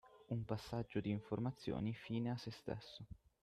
[0.31, 3.05] Un passaggio di informazioni fine a se stesso